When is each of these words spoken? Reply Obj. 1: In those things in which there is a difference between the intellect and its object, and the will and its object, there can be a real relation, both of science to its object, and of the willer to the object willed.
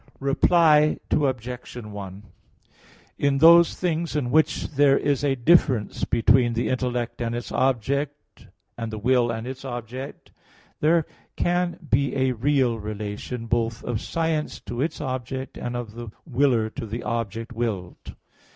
Reply 0.19 0.97
Obj. 1.11 1.73
1: 1.77 2.23
In 3.19 3.37
those 3.37 3.75
things 3.75 4.15
in 4.15 4.31
which 4.31 4.69
there 4.69 4.97
is 4.97 5.23
a 5.23 5.35
difference 5.35 6.05
between 6.05 6.53
the 6.53 6.69
intellect 6.69 7.21
and 7.21 7.35
its 7.35 7.51
object, 7.51 8.47
and 8.79 8.91
the 8.91 8.97
will 8.97 9.29
and 9.29 9.45
its 9.45 9.63
object, 9.63 10.31
there 10.79 11.05
can 11.35 11.77
be 11.87 12.15
a 12.15 12.31
real 12.31 12.79
relation, 12.79 13.45
both 13.45 13.83
of 13.83 14.01
science 14.01 14.59
to 14.61 14.81
its 14.81 14.99
object, 15.01 15.55
and 15.55 15.75
of 15.75 15.93
the 15.93 16.09
willer 16.25 16.71
to 16.71 16.87
the 16.87 17.03
object 17.03 17.53
willed. 17.53 18.15